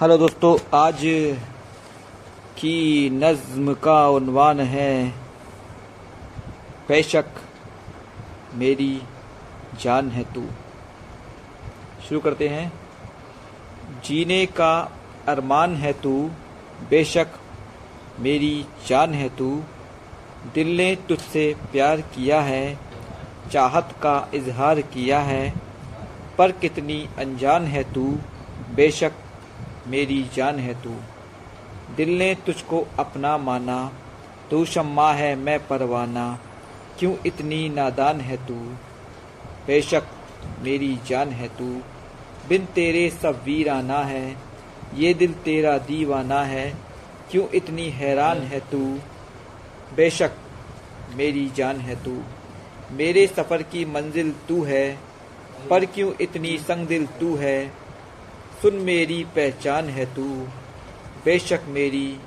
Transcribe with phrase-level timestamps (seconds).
[0.00, 1.00] Hello दोस्तों, आज
[2.58, 5.08] की नज्म का उन्वान है।
[6.88, 7.24] बेशक
[8.54, 9.02] मेरी
[9.80, 10.46] जान है तू।
[12.08, 12.72] शुरू करते हैं।
[14.04, 14.92] जीने का
[15.28, 16.30] अरमान है तू,
[16.90, 17.26] बेशक
[18.18, 19.62] मेरी जान है तू।
[20.54, 22.78] दिल ने तुझसे प्यार किया है,
[23.52, 25.54] चाहत का इजहार किया है,
[26.38, 28.18] पर कितनी अनजान है तू,
[28.74, 29.12] बेशक
[29.86, 30.94] मेरी जान है तू।
[31.96, 33.92] दिल ने तुझको अपना माना,
[34.50, 36.38] तू शम्मा है मैं परवाना।
[36.98, 38.54] क्यों इतनी नादान है तू?
[39.66, 40.02] बेशक
[40.62, 41.82] मेरी जान है तू।
[42.48, 44.36] बिन तेरे सब वीराना है,
[44.94, 46.76] ये दिल तेरा दीवाना है।
[47.30, 48.98] क्यों इतनी हैरान है तू?
[49.96, 50.30] बेशक
[51.14, 52.22] मेरी जान है तू।
[52.92, 54.98] मेरे सफ़र की मंजिल तू है,
[55.70, 57.85] पर क्यों इतनी संग दिल तू है?
[58.62, 60.46] सुन मेरी पहचान है तू,
[61.24, 62.18] बेशक मेरी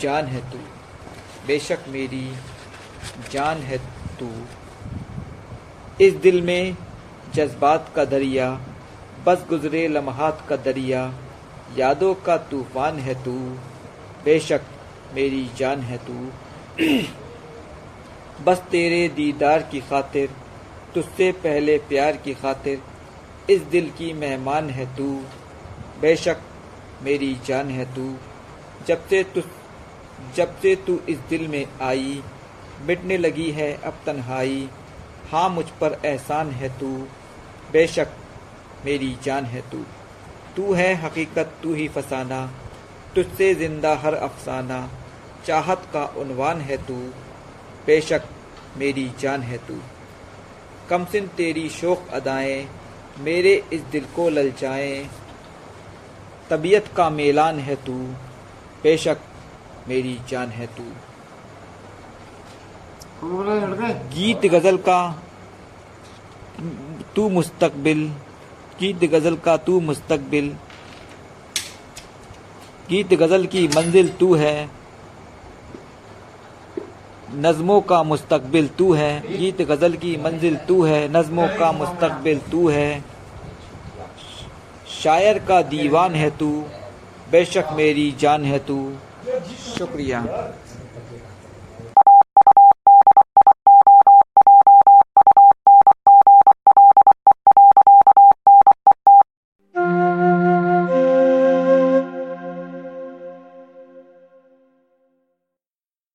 [0.00, 0.58] जान है तू,
[1.46, 2.32] बेशक मेरी
[3.30, 3.78] जान है
[4.18, 4.30] तू।
[6.00, 6.76] इस दिल में
[7.34, 8.60] जज्बात का दरिया,
[9.26, 11.14] बस गुजरे लम्हात का दरिया,
[11.76, 13.38] यादों का तूफ़ान है तू,
[14.24, 14.60] बेशक
[15.14, 16.30] मेरी जान है तू।
[18.44, 20.30] बस तेरे दीदार की खातिर,
[20.94, 22.82] तुझसे पहले प्यार की खातिर
[23.50, 25.22] इस दिल की मेहमान है तू।
[26.00, 26.36] बेशक
[27.02, 28.16] मेरी जान है तू।
[28.86, 29.42] जब से तू,
[30.34, 32.22] जब से तू इस दिल में आई,
[32.82, 34.68] मिटने लगी है अब तन्हाई।
[35.30, 37.06] हाँ मुझ पर एहसान है तू।
[37.72, 38.08] बेशक
[38.84, 39.84] मेरी जान है तू।
[40.56, 42.52] तू है हकीकत, तू ही फसाना।
[43.14, 44.90] तुझसे ज़िंदा हर अफसाना।
[45.46, 46.94] चाहत का उनवान है तू।
[47.86, 48.22] बेशक
[48.76, 49.78] मेरी जान है तू।
[50.90, 52.68] कमसिन तेरी शोक अदाएँ।
[53.18, 55.08] मेरे इस दिल को ललचाए
[56.50, 57.92] तबीयत का मेलान है तू।
[58.82, 59.18] बेशक
[59.88, 60.84] मेरी जान है तू।
[64.14, 65.00] गीत गज़ल का
[67.16, 68.08] तू मुस्तकबिल।
[68.80, 70.56] गीत गज़ल का तू मुस्तकबिल।
[72.88, 74.70] गीत गज़ल की मंजिल तू है।
[77.34, 82.68] नज़मों का मुस्तबिल तू है, गीत गज़ल की मंजिल तू है, नज़मों का मुस्तबिल तू
[82.68, 83.04] है।
[85.02, 86.50] शायर का दीवान है तू,
[87.30, 88.92] बेशक मेरी जान है तू।
[89.78, 90.20] शुक्रिया।